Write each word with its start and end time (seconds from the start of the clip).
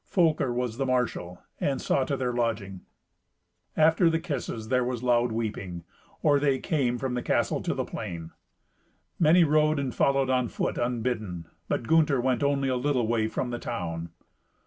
Folker 0.07 0.51
was 0.51 0.77
the 0.77 0.85
marshal, 0.87 1.43
and 1.59 1.79
saw 1.79 2.03
to 2.05 2.17
their 2.17 2.33
lodging. 2.33 2.81
After 3.77 4.09
the 4.09 4.19
kisses 4.19 4.69
there 4.69 4.83
was 4.83 5.03
loud 5.03 5.31
weeping, 5.31 5.83
or 6.23 6.39
they 6.39 6.57
came 6.57 6.97
from 6.97 7.13
the 7.13 7.21
castle 7.21 7.61
to 7.61 7.75
the 7.75 7.85
plain. 7.85 8.31
Many 9.19 9.43
rode 9.43 9.77
and 9.77 9.93
followed 9.93 10.31
on 10.31 10.47
foot 10.47 10.79
unbidden, 10.79 11.45
but 11.67 11.83
Gunther 11.83 12.19
went 12.19 12.41
only 12.41 12.67
a 12.67 12.75
little 12.77 13.05
way 13.05 13.27
from 13.27 13.51
the 13.51 13.59
town. 13.59 14.09